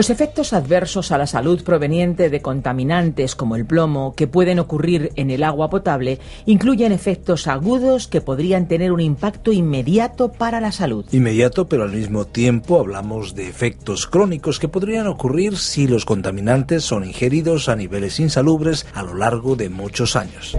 [0.00, 5.12] Los efectos adversos a la salud provenientes de contaminantes como el plomo que pueden ocurrir
[5.16, 10.72] en el agua potable incluyen efectos agudos que podrían tener un impacto inmediato para la
[10.72, 11.04] salud.
[11.12, 16.82] Inmediato, pero al mismo tiempo hablamos de efectos crónicos que podrían ocurrir si los contaminantes
[16.82, 20.56] son ingeridos a niveles insalubres a lo largo de muchos años.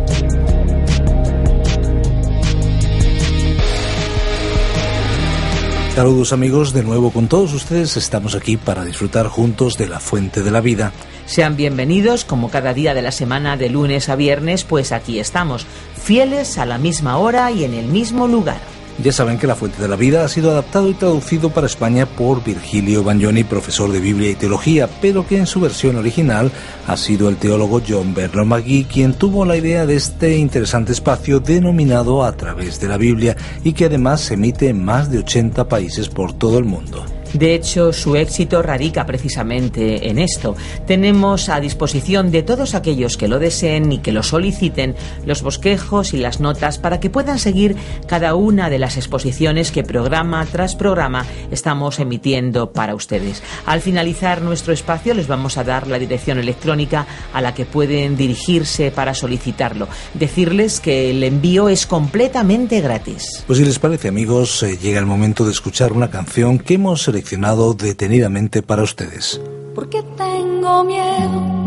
[5.96, 10.42] Saludos amigos, de nuevo con todos ustedes estamos aquí para disfrutar juntos de la fuente
[10.42, 10.94] de la vida.
[11.26, 15.66] Sean bienvenidos como cada día de la semana de lunes a viernes, pues aquí estamos,
[16.02, 18.71] fieles a la misma hora y en el mismo lugar.
[19.04, 22.06] Ya saben que La Fuente de la Vida ha sido adaptado y traducido para España
[22.06, 26.52] por Virgilio Bagnoni, profesor de Biblia y Teología, pero que en su versión original
[26.88, 31.40] ha sido el teólogo John Bernard McGee quien tuvo la idea de este interesante espacio
[31.40, 35.68] denominado A través de la Biblia y que además se emite en más de 80
[35.68, 37.06] países por todo el mundo.
[37.34, 40.56] De hecho, su éxito radica precisamente en esto.
[40.86, 46.14] Tenemos a disposición de todos aquellos que lo deseen y que lo soliciten los bosquejos
[46.14, 47.76] y las notas para que puedan seguir
[48.08, 53.44] cada una de las exposiciones que programa tras programa estamos emitiendo para ustedes.
[53.66, 58.18] Al finalizar nuestro espacio les vamos a dar la dirección electrónica a la que pueden
[58.18, 59.88] dirigirse para solicitarlo.
[60.14, 63.44] Decirles que el envío es completamente gratis.
[63.48, 67.08] Pues si les parece amigos, eh, llega el momento de escuchar una canción que hemos
[67.22, 69.40] seleccionado detenidamente para ustedes.
[69.76, 71.62] Porque tengo miedo.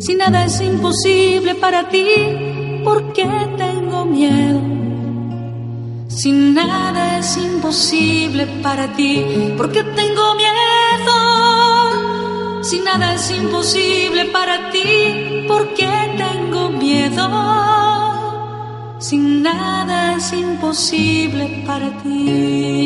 [0.00, 3.26] Si nada es imposible para ti, ¿por qué
[3.56, 4.60] tengo miedo?
[6.08, 11.14] Si nada es imposible para ti, ¿por qué tengo miedo?
[12.62, 17.75] Si nada es imposible para ti, ¿por qué tengo miedo?
[18.98, 22.76] Si nada es imposible para ti.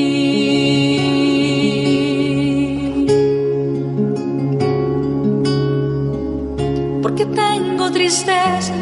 [7.34, 8.75] tengo tristeza.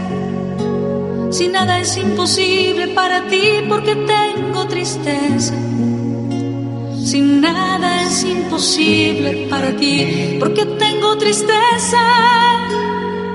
[1.30, 5.54] Si nada es imposible para ti, porque tengo tristeza.
[7.04, 12.67] Si nada es imposible para ti, porque tengo tristeza.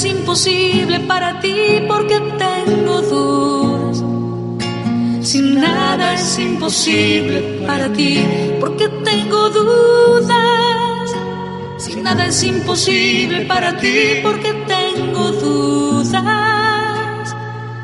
[0.00, 4.02] Es imposible para ti, porque tengo dudas.
[5.20, 8.24] Si nada es imposible para ti,
[8.60, 11.10] porque tengo dudas.
[11.76, 16.60] Si nada es imposible para ti, porque tengo dudas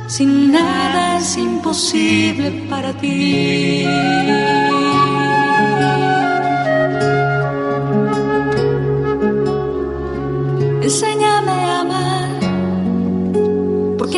[0.09, 3.85] sin nada es imposible para ti.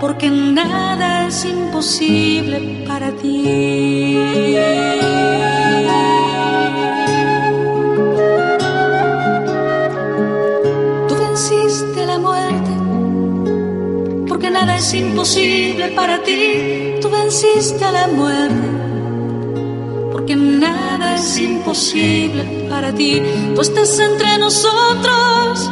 [0.00, 4.18] porque nada es imposible para ti.
[11.08, 12.70] Tú venciste a la muerte,
[14.28, 16.94] porque nada es imposible para ti.
[17.00, 18.68] Tú venciste a la muerte,
[20.12, 23.22] porque nada es imposible para ti.
[23.54, 25.70] Tú estás entre nosotros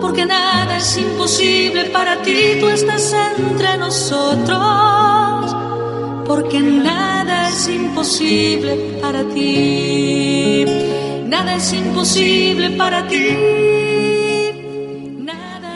[0.00, 5.56] porque nada es imposible para ti, tú estás entre nosotros.
[6.26, 10.64] Porque nada es imposible para ti.
[11.26, 13.76] Nada es imposible para ti.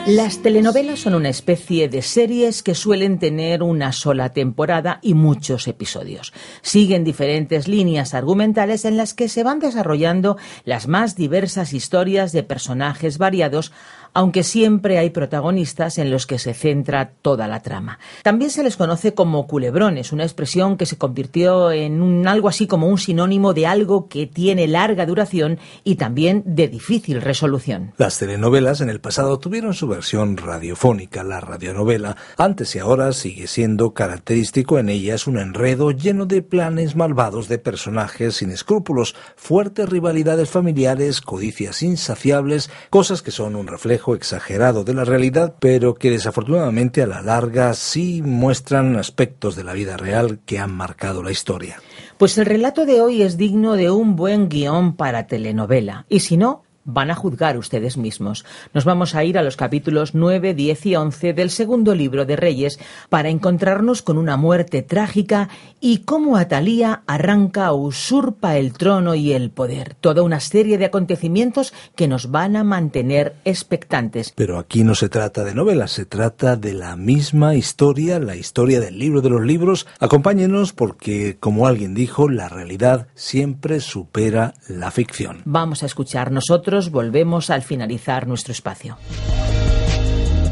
[0.07, 5.67] Las telenovelas son una especie de series que suelen tener una sola temporada y muchos
[5.67, 6.33] episodios.
[6.63, 12.41] Siguen diferentes líneas argumentales en las que se van desarrollando las más diversas historias de
[12.41, 13.71] personajes variados
[14.13, 17.99] aunque siempre hay protagonistas en los que se centra toda la trama.
[18.23, 22.67] También se les conoce como culebrones, una expresión que se convirtió en un, algo así
[22.67, 27.93] como un sinónimo de algo que tiene larga duración y también de difícil resolución.
[27.97, 32.17] Las telenovelas en el pasado tuvieron su versión radiofónica, la radionovela.
[32.37, 37.57] Antes y ahora sigue siendo característico en ellas un enredo lleno de planes malvados de
[37.57, 44.93] personajes sin escrúpulos, fuertes rivalidades familiares, codicias insaciables, cosas que son un reflejo exagerado de
[44.93, 50.39] la realidad, pero que desafortunadamente a la larga sí muestran aspectos de la vida real
[50.45, 51.77] que han marcado la historia.
[52.17, 56.37] Pues el relato de hoy es digno de un buen guion para telenovela, y si
[56.37, 58.45] no, van a juzgar ustedes mismos.
[58.73, 62.35] Nos vamos a ir a los capítulos 9, 10 y 11 del segundo libro de
[62.35, 62.79] Reyes
[63.09, 65.49] para encontrarnos con una muerte trágica
[65.79, 69.95] y cómo Atalía arranca o usurpa el trono y el poder.
[69.95, 74.33] Toda una serie de acontecimientos que nos van a mantener expectantes.
[74.35, 78.79] Pero aquí no se trata de novelas, se trata de la misma historia, la historia
[78.79, 79.87] del libro de los libros.
[79.99, 85.41] Acompáñenos porque, como alguien dijo, la realidad siempre supera la ficción.
[85.45, 88.97] Vamos a escuchar nosotros volvemos al finalizar nuestro espacio.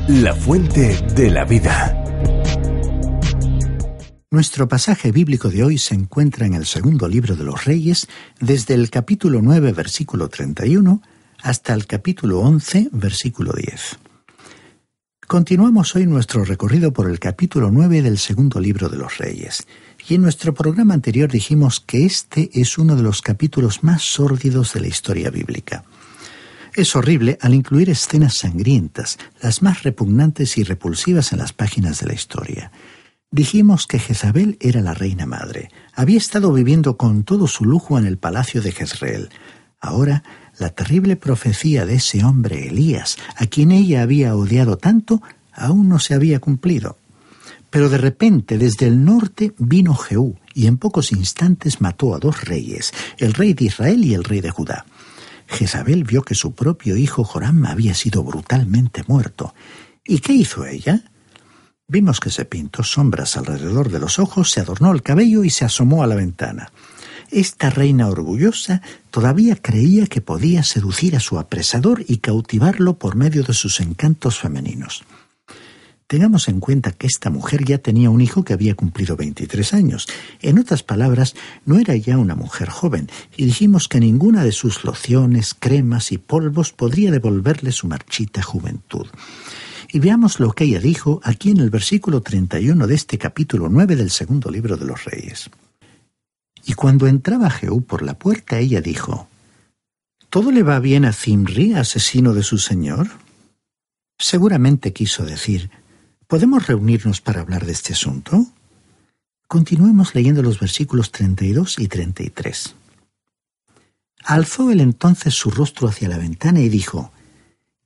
[0.08, 1.96] La fuente de la vida.
[4.32, 8.08] Nuestro pasaje bíblico de hoy se encuentra en el segundo libro de los Reyes,
[8.40, 11.02] desde el capítulo 9, versículo 31,
[11.42, 14.00] hasta el capítulo 11, versículo 10.
[15.26, 19.66] Continuamos hoy nuestro recorrido por el capítulo 9 del segundo libro de los Reyes.
[20.08, 24.74] Y en nuestro programa anterior dijimos que este es uno de los capítulos más sórdidos
[24.74, 25.86] de la historia bíblica.
[26.76, 32.08] Es horrible al incluir escenas sangrientas, las más repugnantes y repulsivas en las páginas de
[32.08, 32.72] la historia.
[33.32, 35.70] Dijimos que Jezabel era la reina madre.
[35.94, 39.30] Había estado viviendo con todo su lujo en el palacio de Jezreel.
[39.80, 40.24] Ahora,
[40.58, 45.22] la terrible profecía de ese hombre Elías, a quien ella había odiado tanto,
[45.54, 46.98] aún no se había cumplido.
[47.70, 52.44] Pero de repente, desde el norte vino Jehú, y en pocos instantes mató a dos
[52.44, 54.86] reyes, el rey de Israel y el rey de Judá.
[55.50, 59.54] Jezabel vio que su propio hijo Joram había sido brutalmente muerto.
[60.06, 61.04] ¿Y qué hizo ella?
[61.88, 65.66] Vimos que se pintó sombras alrededor de los ojos, se adornó el cabello y se
[65.66, 66.72] asomó a la ventana.
[67.32, 73.44] Esta reina orgullosa todavía creía que podía seducir a su apresador y cautivarlo por medio
[73.44, 75.04] de sus encantos femeninos.
[76.10, 80.08] Tengamos en cuenta que esta mujer ya tenía un hijo que había cumplido 23 años.
[80.42, 81.36] En otras palabras,
[81.68, 86.18] no era ya una mujer joven, y dijimos que ninguna de sus lociones, cremas y
[86.18, 89.06] polvos podría devolverle su marchita juventud.
[89.92, 93.96] Y veamos lo que ella dijo aquí en el versículo 31 de este capítulo 9
[93.96, 95.52] del segundo libro de los Reyes.
[96.66, 99.28] Y cuando entraba Jehú por la puerta, ella dijo,
[100.32, 103.10] ¿Todo le va bien a Zimri, asesino de su señor?
[104.18, 105.70] Seguramente quiso decir,
[106.30, 108.46] ¿Podemos reunirnos para hablar de este asunto?
[109.48, 112.76] Continuemos leyendo los versículos 32 y 33.
[114.26, 117.12] Alzó él entonces su rostro hacia la ventana y dijo,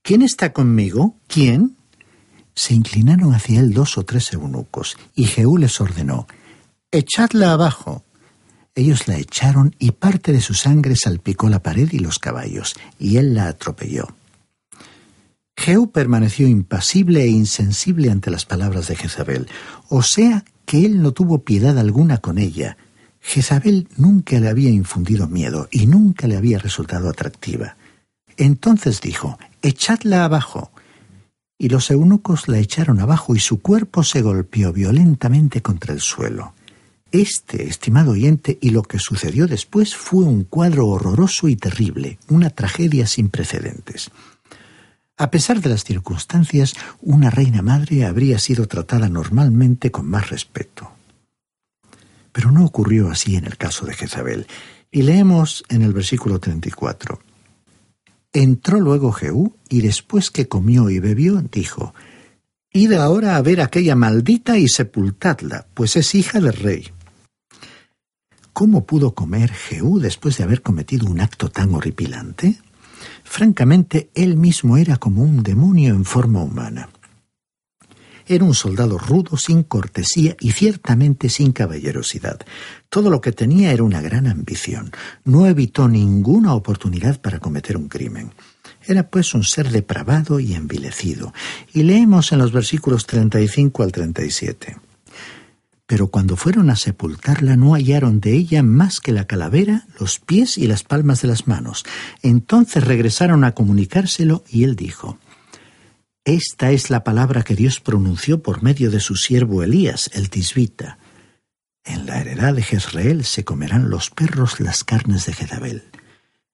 [0.01, 1.15] ¿Quién está conmigo?
[1.27, 1.77] ¿Quién?
[2.53, 6.27] Se inclinaron hacia él dos o tres eunucos, y Jehú les ordenó,
[6.91, 8.03] Echadla abajo.
[8.75, 13.15] Ellos la echaron y parte de su sangre salpicó la pared y los caballos, y
[13.15, 14.17] él la atropelló.
[15.55, 19.47] Jehú permaneció impasible e insensible ante las palabras de Jezabel,
[19.89, 22.77] o sea que él no tuvo piedad alguna con ella.
[23.21, 27.77] Jezabel nunca le había infundido miedo y nunca le había resultado atractiva.
[28.37, 30.71] Entonces dijo, Echadla abajo.
[31.57, 36.53] Y los eunucos la echaron abajo y su cuerpo se golpeó violentamente contra el suelo.
[37.11, 42.49] Este, estimado oyente, y lo que sucedió después fue un cuadro horroroso y terrible, una
[42.49, 44.09] tragedia sin precedentes.
[45.17, 50.91] A pesar de las circunstancias, una reina madre habría sido tratada normalmente con más respeto.
[52.31, 54.47] Pero no ocurrió así en el caso de Jezabel,
[54.91, 57.19] y leemos en el versículo 34.
[58.31, 61.93] Entró luego Jehú, y después que comió y bebió, dijo,
[62.71, 66.91] Id ahora a ver a aquella maldita y sepultadla, pues es hija del rey.
[68.51, 72.59] ¿Cómo pudo comer Jehú después de haber cometido un acto tan horripilante?
[73.23, 76.89] Francamente, él mismo era como un demonio en forma humana.
[78.25, 82.39] Era un soldado rudo, sin cortesía y ciertamente sin caballerosidad.
[82.89, 84.91] Todo lo que tenía era una gran ambición.
[85.25, 88.31] No evitó ninguna oportunidad para cometer un crimen.
[88.85, 91.33] Era pues un ser depravado y envilecido.
[91.73, 94.77] Y leemos en los versículos 35 al 37
[95.85, 100.57] pero cuando fueron a sepultarla no hallaron de ella más que la calavera, los pies
[100.57, 101.83] y las palmas de las manos.
[102.21, 105.19] Entonces regresaron a comunicárselo y él dijo,
[106.23, 110.97] Esta es la palabra que Dios pronunció por medio de su siervo Elías, el tisbita.
[111.83, 115.83] En la heredad de Jezreel se comerán los perros las carnes de Jezabel.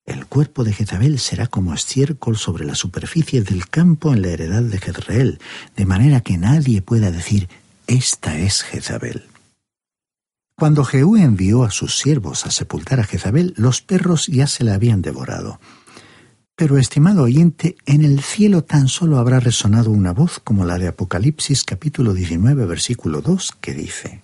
[0.07, 4.63] El cuerpo de Jezabel será como estiércol sobre la superficie del campo en la heredad
[4.63, 5.39] de Jezreel,
[5.75, 7.47] de manera que nadie pueda decir,
[7.89, 9.23] esta es Jezabel.
[10.55, 14.75] Cuando Jehú envió a sus siervos a sepultar a Jezabel, los perros ya se la
[14.75, 15.59] habían devorado.
[16.55, 20.87] Pero, estimado oyente, en el cielo tan solo habrá resonado una voz como la de
[20.87, 24.21] Apocalipsis capítulo 19 versículo 2 que dice,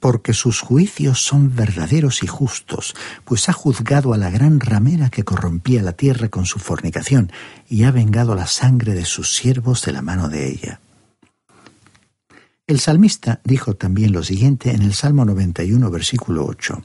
[0.00, 2.94] Porque sus juicios son verdaderos y justos,
[3.26, 7.32] pues ha juzgado a la gran ramera que corrompía la tierra con su fornicación,
[7.68, 10.80] y ha vengado la sangre de sus siervos de la mano de ella.
[12.66, 16.82] El salmista dijo también lo siguiente en el Salmo 91, versículo 8.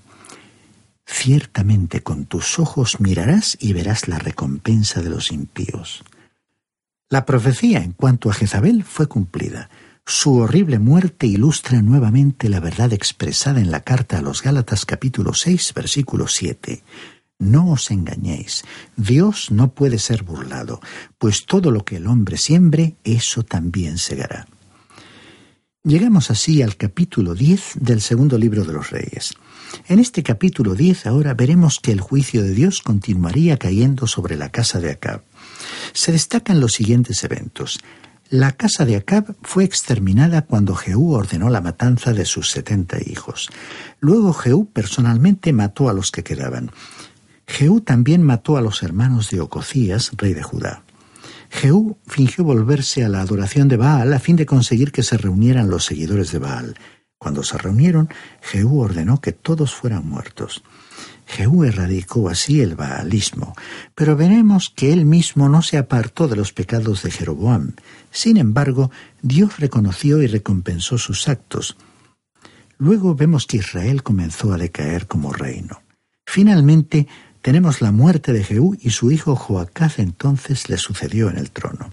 [1.06, 6.04] Ciertamente con tus ojos mirarás y verás la recompensa de los impíos.
[7.10, 9.70] La profecía en cuanto a Jezabel fue cumplida.
[10.06, 15.34] Su horrible muerte ilustra nuevamente la verdad expresada en la carta a los Gálatas capítulo
[15.34, 16.84] 6, versículo 7.
[17.40, 18.66] No os engañéis,
[18.96, 20.82] Dios no puede ser burlado,
[21.20, 24.48] pues todo lo que el hombre siembre, eso también segará.
[25.88, 29.36] Llegamos así al capítulo 10 del segundo libro de los Reyes.
[29.88, 34.50] En este capítulo 10 ahora veremos que el juicio de Dios continuaría cayendo sobre la
[34.50, 35.22] casa de Acab.
[35.94, 37.80] Se destacan los siguientes eventos.
[38.30, 43.48] La casa de Acab fue exterminada cuando Jehú ordenó la matanza de sus setenta hijos.
[44.02, 46.70] Luego Jehú personalmente mató a los que quedaban.
[47.48, 50.84] Jehú también mató a los hermanos de Ococías, rey de Judá.
[51.50, 55.70] Jehú fingió volverse a la adoración de Baal a fin de conseguir que se reunieran
[55.70, 56.76] los seguidores de Baal.
[57.18, 58.10] Cuando se reunieron,
[58.42, 60.64] Jehú ordenó que todos fueran muertos.
[61.26, 63.54] Jehú erradicó así el baalismo,
[63.96, 67.74] pero veremos que él mismo no se apartó de los pecados de Jeroboam.
[68.12, 71.76] Sin embargo, Dios reconoció y recompensó sus actos.
[72.78, 75.82] Luego vemos que Israel comenzó a decaer como reino.
[76.26, 77.08] Finalmente,
[77.42, 81.92] tenemos la muerte de Jehú y su hijo Joacaz entonces le sucedió en el trono.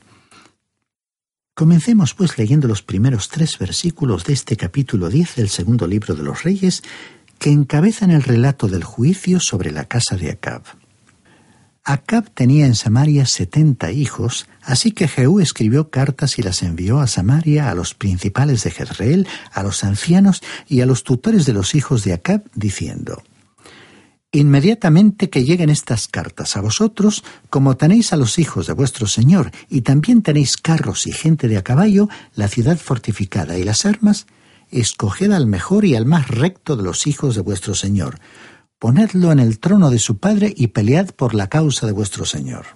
[1.54, 6.24] Comencemos pues leyendo los primeros tres versículos de este capítulo 10 del segundo libro de
[6.24, 6.82] los Reyes,
[7.38, 10.62] que encabezan el relato del juicio sobre la casa de Acab.
[11.84, 17.06] Acab tenía en Samaria setenta hijos, así que Jehú escribió cartas y las envió a
[17.06, 21.74] Samaria a los principales de Jezreel, a los ancianos y a los tutores de los
[21.74, 23.22] hijos de Acab, diciendo,
[24.34, 29.52] Inmediatamente que lleguen estas cartas a vosotros, como tenéis a los hijos de vuestro Señor,
[29.70, 34.26] y también tenéis carros y gente de a caballo, la ciudad fortificada y las armas,
[34.72, 38.18] escoged al mejor y al más recto de los hijos de vuestro Señor,
[38.80, 42.66] ponedlo en el trono de su padre y pelead por la causa de vuestro Señor.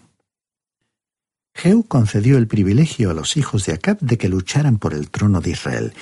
[1.56, 5.40] Jehú concedió el privilegio a los hijos de Acab de que lucharan por el trono
[5.40, 5.92] de Israel.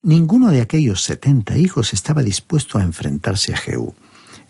[0.00, 3.94] Ninguno de aquellos setenta hijos estaba dispuesto a enfrentarse a Jehú.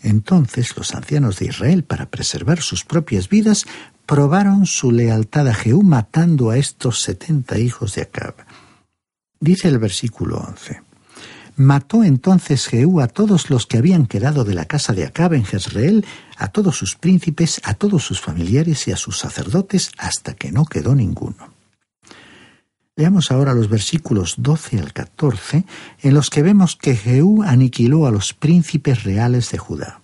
[0.03, 3.65] Entonces los ancianos de Israel, para preservar sus propias vidas,
[4.05, 8.35] probaron su lealtad a Jehú matando a estos setenta hijos de Acab.
[9.39, 10.81] Dice el versículo once.
[11.55, 15.45] Mató entonces Jehú a todos los que habían quedado de la casa de Acab en
[15.45, 16.05] Jezreel,
[16.37, 20.65] a todos sus príncipes, a todos sus familiares y a sus sacerdotes, hasta que no
[20.65, 21.52] quedó ninguno.
[22.95, 25.65] Leamos ahora los versículos 12 al 14,
[26.03, 30.01] en los que vemos que Jehú aniquiló a los príncipes reales de Judá.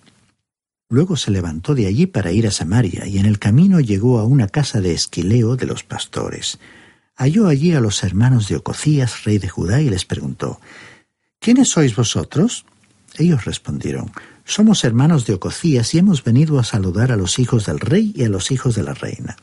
[0.88, 4.24] Luego se levantó de allí para ir a Samaria, y en el camino llegó a
[4.24, 6.58] una casa de Esquileo de los pastores.
[7.14, 10.60] Halló allí a los hermanos de Ococías, rey de Judá, y les preguntó,
[11.38, 12.64] ¿Quiénes sois vosotros?
[13.18, 14.10] Ellos respondieron,
[14.44, 18.24] Somos hermanos de Ococías y hemos venido a saludar a los hijos del rey y
[18.24, 19.36] a los hijos de la reina.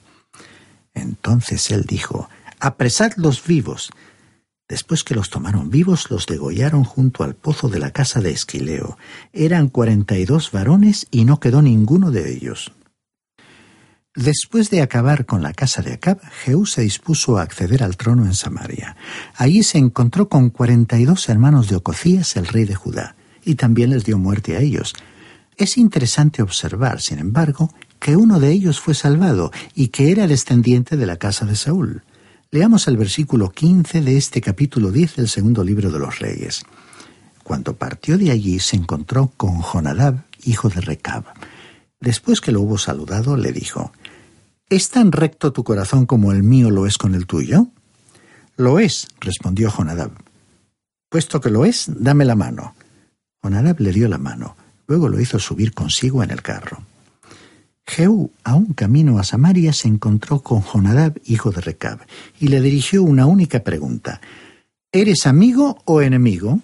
[0.94, 2.28] Entonces él dijo,
[2.60, 3.92] apresadlos vivos.
[4.68, 8.98] Después que los tomaron vivos, los degollaron junto al pozo de la casa de Esquileo.
[9.32, 12.74] Eran cuarenta y dos varones y no quedó ninguno de ellos.
[14.14, 18.26] Después de acabar con la casa de Acab, Jehú se dispuso a acceder al trono
[18.26, 18.98] en Samaria.
[19.36, 23.56] Allí se encontró con cuarenta y dos hermanos de Ococías, el rey de Judá, y
[23.56, 24.96] también les dio muerte a ellos.
[25.56, 30.98] Es interesante observar, sin embargo, que uno de ellos fue salvado y que era descendiente
[30.98, 32.04] de la casa de Saúl.
[32.50, 36.64] Leamos el versículo 15 de este capítulo 10 del segundo libro de los Reyes.
[37.44, 41.26] Cuando partió de allí se encontró con Jonadab, hijo de Recab.
[42.00, 43.92] Después que lo hubo saludado, le dijo,
[44.70, 47.68] ¿Es tan recto tu corazón como el mío lo es con el tuyo?
[48.56, 50.12] Lo es, respondió Jonadab.
[51.10, 52.76] Puesto que lo es, dame la mano.
[53.44, 54.56] Jonadab le dio la mano,
[54.88, 56.82] luego lo hizo subir consigo en el carro.
[57.88, 62.00] Jehú, a un camino a Samaria, se encontró con Jonadab, hijo de Recab,
[62.40, 64.20] y le dirigió una única pregunta.
[64.92, 66.60] ¿Eres amigo o enemigo?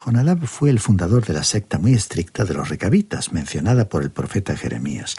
[0.00, 4.10] Jonadab fue el fundador de la secta muy estricta de los recabitas, mencionada por el
[4.10, 5.16] profeta Jeremías.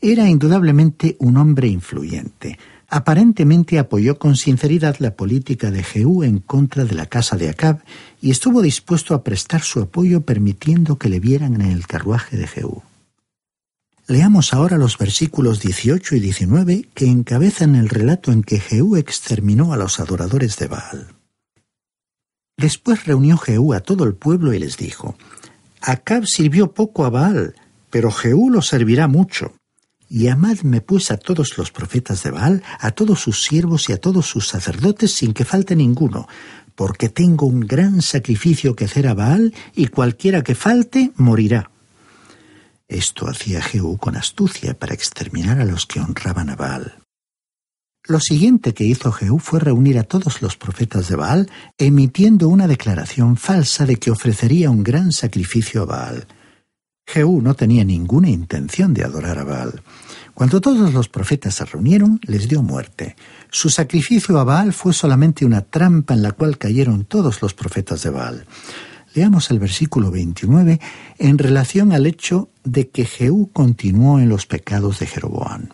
[0.00, 2.58] Era indudablemente un hombre influyente.
[2.88, 7.82] Aparentemente apoyó con sinceridad la política de Jehú en contra de la casa de Acab
[8.20, 12.48] y estuvo dispuesto a prestar su apoyo permitiendo que le vieran en el carruaje de
[12.48, 12.82] Jehú.
[14.10, 19.72] Leamos ahora los versículos 18 y 19 que encabezan el relato en que Jehú exterminó
[19.72, 21.14] a los adoradores de Baal.
[22.56, 25.14] Después reunió Jehú a todo el pueblo y les dijo,
[25.80, 27.54] Acab sirvió poco a Baal,
[27.88, 29.54] pero Jehú lo servirá mucho.
[30.08, 34.00] Y amadme pues a todos los profetas de Baal, a todos sus siervos y a
[34.00, 36.26] todos sus sacerdotes sin que falte ninguno,
[36.74, 41.70] porque tengo un gran sacrificio que hacer a Baal, y cualquiera que falte morirá.
[42.90, 46.98] Esto hacía Jehú con astucia para exterminar a los que honraban a Baal.
[48.02, 52.66] Lo siguiente que hizo Jehú fue reunir a todos los profetas de Baal, emitiendo una
[52.66, 56.26] declaración falsa de que ofrecería un gran sacrificio a Baal.
[57.06, 59.82] Jehú no tenía ninguna intención de adorar a Baal.
[60.34, 63.14] Cuando todos los profetas se reunieron, les dio muerte.
[63.50, 68.02] Su sacrificio a Baal fue solamente una trampa en la cual cayeron todos los profetas
[68.02, 68.46] de Baal.
[69.14, 70.80] Leamos el versículo 29
[71.18, 75.68] en relación al hecho de que Jehú continuó en los pecados de Jeroboam.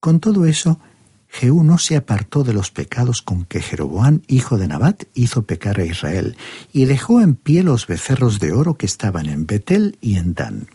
[0.00, 0.80] Con todo eso,
[1.28, 5.80] Jehú no se apartó de los pecados con que Jeroboam, hijo de Nabat, hizo pecar
[5.80, 6.36] a Israel,
[6.72, 10.68] y dejó en pie los becerros de oro que estaban en Betel y en Dan.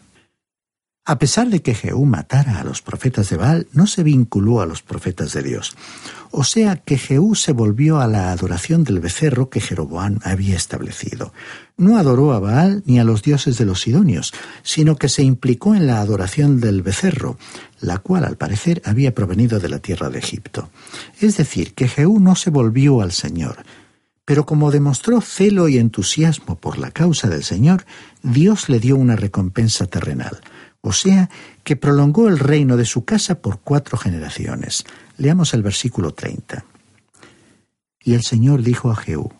[1.09, 4.67] A pesar de que Jehú matara a los profetas de Baal, no se vinculó a
[4.67, 5.75] los profetas de Dios.
[6.29, 11.33] O sea que Jehú se volvió a la adoración del becerro que Jeroboam había establecido.
[11.77, 15.73] No adoró a Baal ni a los dioses de los sidonios, sino que se implicó
[15.73, 17.39] en la adoración del becerro,
[17.79, 20.69] la cual al parecer había provenido de la tierra de Egipto.
[21.19, 23.65] Es decir, que Jehú no se volvió al Señor,
[24.25, 27.87] pero como demostró celo y entusiasmo por la causa del Señor,
[28.21, 30.39] Dios le dio una recompensa terrenal
[30.81, 31.29] o sea,
[31.63, 34.85] que prolongó el reino de su casa por cuatro generaciones.
[35.17, 36.65] Leamos el versículo 30.
[38.01, 39.31] Y el Señor dijo a Jehú,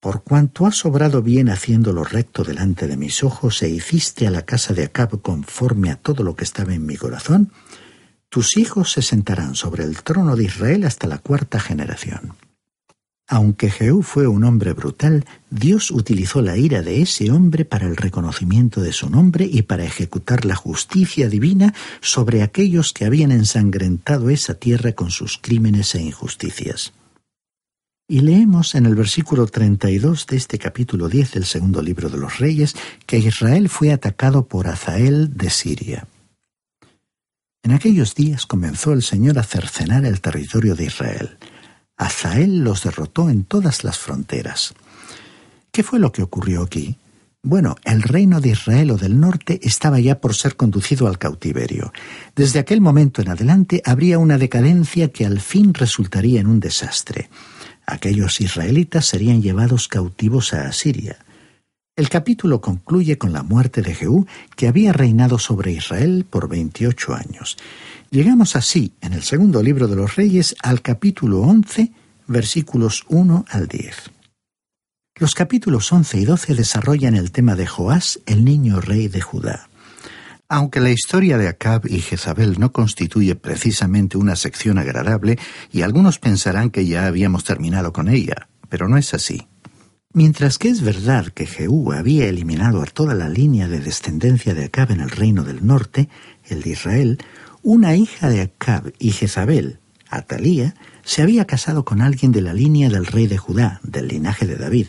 [0.00, 4.30] Por cuanto has obrado bien haciendo lo recto delante de mis ojos e hiciste a
[4.30, 7.52] la casa de Acab conforme a todo lo que estaba en mi corazón,
[8.28, 12.34] tus hijos se sentarán sobre el trono de Israel hasta la cuarta generación.
[13.32, 17.96] Aunque Jehú fue un hombre brutal, Dios utilizó la ira de ese hombre para el
[17.96, 24.28] reconocimiento de su nombre y para ejecutar la justicia divina sobre aquellos que habían ensangrentado
[24.28, 26.92] esa tierra con sus crímenes e injusticias.
[28.06, 32.38] Y leemos en el versículo 32 de este capítulo 10 del segundo libro de los
[32.38, 32.74] Reyes
[33.06, 36.06] que Israel fue atacado por Azael de Siria.
[37.62, 41.38] En aquellos días comenzó el Señor a cercenar el territorio de Israel.
[42.02, 44.74] Azael los derrotó en todas las fronteras.
[45.70, 46.96] ¿Qué fue lo que ocurrió aquí?
[47.44, 51.92] Bueno, el reino de Israel o del norte estaba ya por ser conducido al cautiverio.
[52.36, 57.30] Desde aquel momento en adelante habría una decadencia que al fin resultaría en un desastre.
[57.84, 61.18] Aquellos israelitas serían llevados cautivos a Asiria.
[61.94, 67.14] El capítulo concluye con la muerte de Jehú, que había reinado sobre Israel por veintiocho
[67.14, 67.58] años.
[68.12, 71.92] Llegamos así, en el segundo libro de los Reyes, al capítulo 11,
[72.26, 74.10] versículos 1 al 10.
[75.18, 79.70] Los capítulos 11 y 12 desarrollan el tema de Joás, el niño rey de Judá.
[80.46, 85.38] Aunque la historia de Acab y Jezabel no constituye precisamente una sección agradable,
[85.72, 89.48] y algunos pensarán que ya habíamos terminado con ella, pero no es así.
[90.12, 94.66] Mientras que es verdad que Jehú había eliminado a toda la línea de descendencia de
[94.66, 96.10] Acab en el reino del norte,
[96.50, 97.18] el de Israel,
[97.62, 102.88] una hija de Acab y Jezabel, Atalía, se había casado con alguien de la línea
[102.88, 104.88] del rey de Judá, del linaje de David,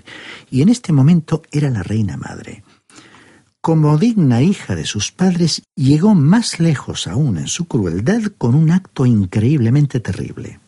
[0.52, 2.64] y en este momento era la reina madre.
[3.62, 8.72] como digna hija de sus padres, llegó más lejos aún en su crueldad con un
[8.72, 10.60] acto increíblemente terrible.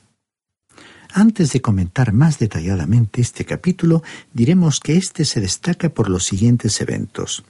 [1.11, 4.01] Antes de comentar más detalladamente este capítulo,
[4.33, 7.43] diremos que éste se destaca por los siguientes eventos.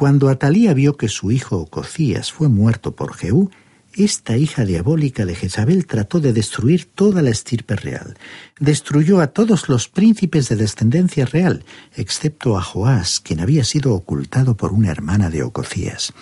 [0.00, 3.50] Cuando Atalía vio que su hijo Ococías fue muerto por Jehú,
[3.92, 8.16] esta hija diabólica de Jezabel trató de destruir toda la estirpe real.
[8.58, 14.56] Destruyó a todos los príncipes de descendencia real, excepto a Joás, quien había sido ocultado
[14.56, 16.14] por una hermana de Ococías.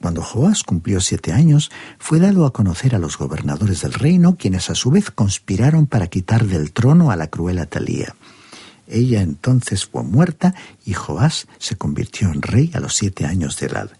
[0.00, 4.70] Cuando Joás cumplió siete años, fue dado a conocer a los gobernadores del reino, quienes
[4.70, 8.14] a su vez conspiraron para quitar del trono a la cruel Atalía.
[8.88, 13.66] Ella entonces fue muerta y Joás se convirtió en rey a los siete años de
[13.66, 13.90] edad.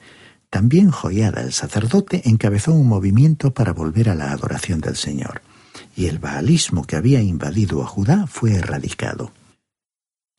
[0.50, 5.42] También Joiada el sacerdote encabezó un movimiento para volver a la adoración del Señor,
[5.96, 9.32] y el baalismo que había invadido a Judá fue erradicado.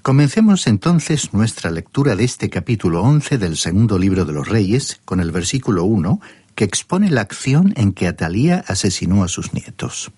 [0.01, 5.19] Comencemos entonces nuestra lectura de este capítulo 11 del segundo libro de los Reyes con
[5.19, 6.21] el versículo 1
[6.55, 10.11] que expone la acción en que Atalía asesinó a sus nietos.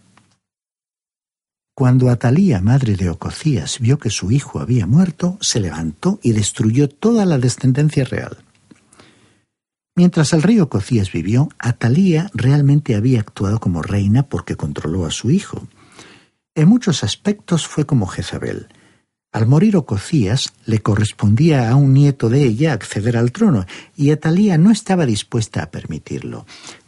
[1.80, 6.90] Cuando Atalía, madre de Ococías, vio que su hijo había muerto, se levantó y destruyó
[6.90, 8.40] toda la descendencia real.
[9.96, 15.32] Mientras el rey Ococías vivió, Atalía realmente había actuado como reina porque controló a su
[15.32, 15.70] hijo.
[16.54, 18.68] En muchos aspectos fue como Jezabel.
[19.32, 23.66] Al morir Ococías, le correspondía a un nieto de ella acceder al trono,
[23.96, 26.46] y Atalía no estaba dispuesta a permitirlo.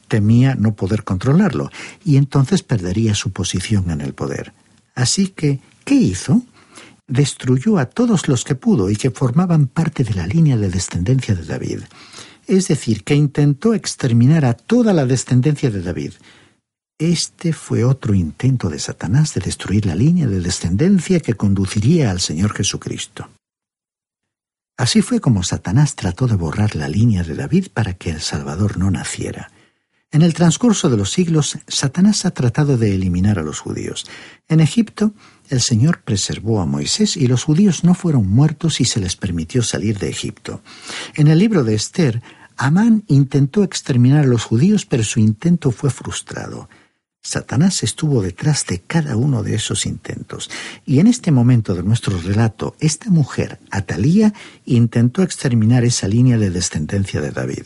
[0.09, 1.71] Temía no poder controlarlo,
[2.03, 4.51] y entonces perdería su posición en el poder.
[5.01, 6.43] Así que, ¿qué hizo?
[7.07, 11.35] Destruyó a todos los que pudo y que formaban parte de la línea de descendencia
[11.35, 11.81] de David
[12.47, 16.13] es decir, que intentó exterminar a toda la descendencia de David.
[16.99, 22.19] Este fue otro intento de Satanás de destruir la línea de descendencia que conduciría al
[22.19, 23.29] Señor Jesucristo.
[24.77, 28.77] Así fue como Satanás trató de borrar la línea de David para que el Salvador
[28.77, 29.51] no naciera.
[30.13, 34.05] En el transcurso de los siglos, Satanás ha tratado de eliminar a los judíos.
[34.49, 35.13] En Egipto,
[35.49, 39.63] el Señor preservó a Moisés y los judíos no fueron muertos y se les permitió
[39.63, 40.61] salir de Egipto.
[41.15, 42.21] En el libro de Esther,
[42.57, 46.67] Amán intentó exterminar a los judíos, pero su intento fue frustrado.
[47.23, 50.49] Satanás estuvo detrás de cada uno de esos intentos.
[50.85, 54.33] Y en este momento de nuestro relato, esta mujer, Atalía,
[54.65, 57.63] intentó exterminar esa línea de descendencia de David.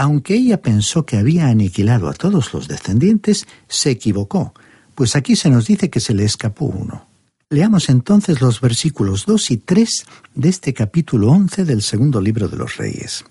[0.00, 4.54] Aunque ella pensó que había aniquilado a todos los descendientes, se equivocó,
[4.94, 7.06] pues aquí se nos dice que se le escapó uno.
[7.50, 12.56] Leamos entonces los versículos 2 y 3 de este capítulo 11 del segundo libro de
[12.56, 13.26] los Reyes.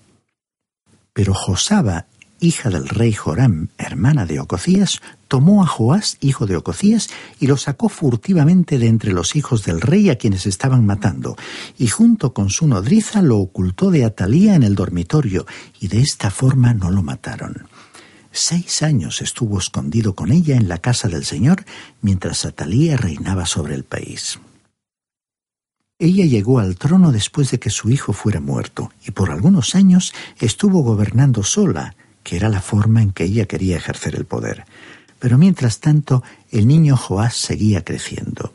[1.12, 2.06] Pero Josaba,
[2.40, 7.56] hija del rey Joram, hermana de Ococías, tomó a Joás, hijo de Ococías, y lo
[7.56, 11.36] sacó furtivamente de entre los hijos del rey a quienes estaban matando,
[11.78, 15.46] y junto con su nodriza lo ocultó de Atalía en el dormitorio,
[15.80, 17.68] y de esta forma no lo mataron.
[18.32, 21.64] Seis años estuvo escondido con ella en la casa del Señor,
[22.00, 24.38] mientras Atalía reinaba sobre el país.
[25.98, 30.14] Ella llegó al trono después de que su hijo fuera muerto, y por algunos años
[30.38, 34.64] estuvo gobernando sola, que era la forma en que ella quería ejercer el poder.
[35.18, 38.54] Pero mientras tanto, el niño Joás seguía creciendo.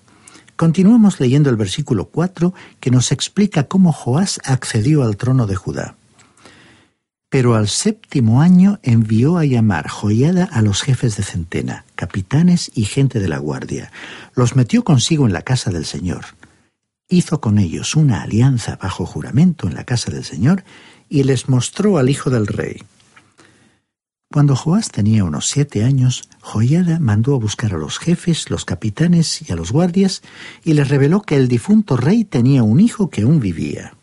[0.56, 5.96] Continuamos leyendo el versículo 4 que nos explica cómo Joás accedió al trono de Judá.
[7.30, 12.86] Pero al séptimo año envió a llamar Joiada a los jefes de centena, capitanes y
[12.86, 13.92] gente de la guardia.
[14.34, 16.26] Los metió consigo en la casa del Señor.
[17.10, 20.64] Hizo con ellos una alianza bajo juramento en la casa del Señor
[21.10, 22.82] y les mostró al hijo del rey.
[24.36, 29.42] Cuando Joás tenía unos siete años, Joiada mandó a buscar a los jefes, los capitanes
[29.42, 30.24] y a los guardias,
[30.62, 33.96] y les reveló que el difunto rey tenía un hijo que aún vivía.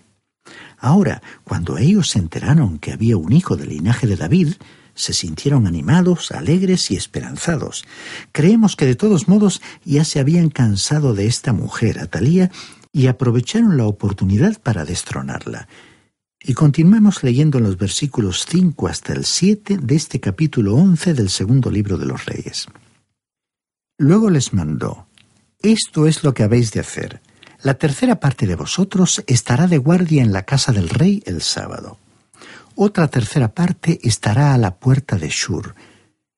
[0.78, 4.54] Ahora, cuando ellos se enteraron que había un hijo del linaje de David,
[4.94, 7.84] se sintieron animados, alegres y esperanzados.
[8.32, 12.50] Creemos que de todos modos ya se habían cansado de esta mujer, Atalía,
[12.90, 15.68] y aprovecharon la oportunidad para destronarla.
[16.44, 21.70] Y continuamos leyendo los versículos 5 hasta el 7 de este capítulo 11 del segundo
[21.70, 22.66] libro de los Reyes.
[23.98, 25.06] Luego les mandó,
[25.60, 27.20] Esto es lo que habéis de hacer
[27.62, 31.98] la tercera parte de vosotros estará de guardia en la casa del rey el sábado.
[32.74, 35.76] Otra tercera parte estará a la puerta de Shur,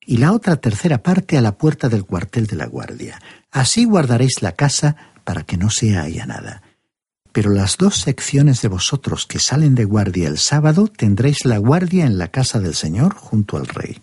[0.06, 3.22] y la otra tercera parte a la puerta del cuartel de la guardia.
[3.50, 6.62] Así guardaréis la casa para que no sea allanada.
[7.35, 12.07] Pero las dos secciones de vosotros que salen de guardia el sábado tendréis la guardia
[12.07, 14.01] en la casa del Señor junto al rey.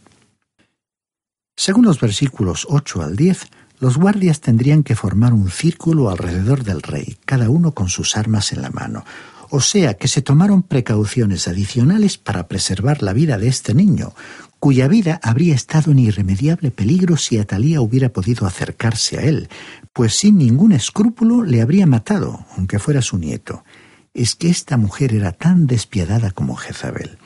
[1.55, 3.47] Según los versículos 8 al 10,
[3.79, 8.51] los guardias tendrían que formar un círculo alrededor del rey, cada uno con sus armas
[8.51, 9.05] en la mano.
[9.49, 14.13] O sea que se tomaron precauciones adicionales para preservar la vida de este niño,
[14.59, 19.47] cuya vida habría estado en irremediable peligro si Atalía hubiera podido acercarse a él,
[19.93, 23.63] pues sin ningún escrúpulo le habría matado, aunque fuera su nieto.
[24.13, 27.17] Es que esta mujer era tan despiadada como Jezabel.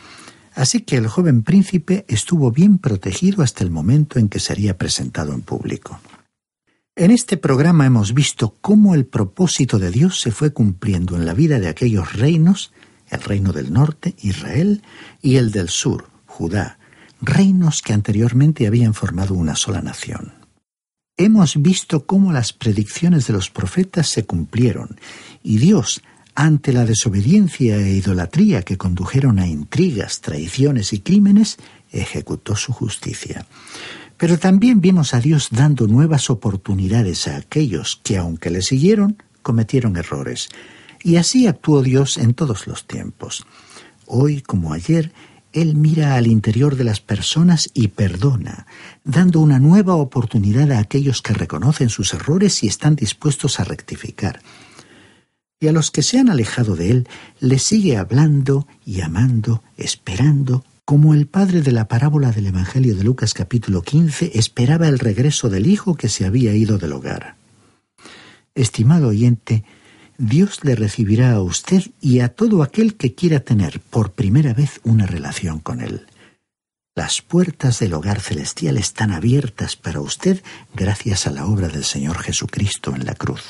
[0.54, 5.34] Así que el joven príncipe estuvo bien protegido hasta el momento en que sería presentado
[5.34, 6.00] en público.
[6.96, 11.34] En este programa hemos visto cómo el propósito de Dios se fue cumpliendo en la
[11.34, 12.72] vida de aquellos reinos,
[13.10, 14.82] el reino del norte, Israel,
[15.22, 16.80] y el del sur, Judá,
[17.20, 20.45] reinos que anteriormente habían formado una sola nación.
[21.18, 25.00] Hemos visto cómo las predicciones de los profetas se cumplieron,
[25.42, 26.02] y Dios,
[26.36, 31.58] ante la desobediencia e idolatría que condujeron a intrigas, traiciones y crímenes,
[31.94, 33.46] ejecutó su justicia.
[34.18, 39.96] Pero también vimos a Dios dando nuevas oportunidades a aquellos que, aunque le siguieron, cometieron
[39.96, 40.50] errores.
[41.02, 43.46] Y así actuó Dios en todos los tiempos.
[44.06, 45.14] Hoy como ayer,
[45.56, 48.68] Él mira al interior de las personas y perdona,
[49.04, 54.42] dando una nueva oportunidad a aquellos que reconocen sus errores y están dispuestos a rectificar
[55.60, 57.08] y a los que se han alejado de él
[57.40, 63.04] le sigue hablando y amando, esperando, como el padre de la parábola del Evangelio de
[63.04, 67.38] Lucas capítulo 15 esperaba el regreso del hijo que se había ido del hogar.
[68.54, 69.64] Estimado oyente,
[70.18, 74.80] Dios le recibirá a usted y a todo aquel que quiera tener por primera vez
[74.84, 76.08] una relación con Él.
[76.96, 80.42] Las puertas del hogar celestial están abiertas para usted
[80.74, 83.44] gracias a la obra del Señor Jesucristo en la cruz.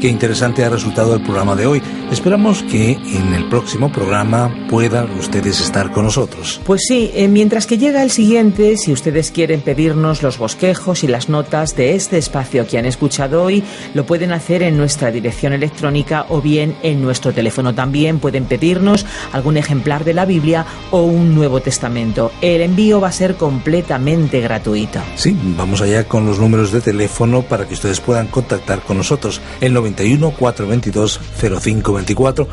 [0.00, 1.82] Qué interesante ha resultado el programa de hoy.
[2.12, 6.60] Esperamos que en el próximo programa puedan ustedes estar con nosotros.
[6.64, 11.08] Pues sí, eh, mientras que llega el siguiente, si ustedes quieren pedirnos los bosquejos y
[11.08, 15.52] las notas de este espacio que han escuchado hoy, lo pueden hacer en nuestra dirección
[15.52, 17.74] electrónica o bien en nuestro teléfono.
[17.74, 22.30] También pueden pedirnos algún ejemplar de la Biblia o un Nuevo Testamento.
[22.40, 25.00] El envío va a ser completamente gratuito.
[25.16, 29.40] Sí, vamos allá con los números de teléfono para que ustedes puedan contactar con nosotros.
[29.60, 32.46] El 91 422 0524